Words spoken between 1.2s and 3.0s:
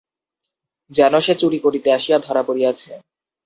সে চুরি করিতে আসিয়া ধরা পড়িয়াছে।